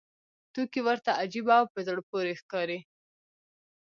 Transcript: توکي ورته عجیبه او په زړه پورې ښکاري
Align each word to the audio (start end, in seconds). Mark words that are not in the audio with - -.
توکي 0.53 0.81
ورته 0.87 1.11
عجیبه 1.21 1.53
او 1.59 1.65
په 1.73 1.79
زړه 1.87 2.01
پورې 2.09 2.37
ښکاري 2.41 2.79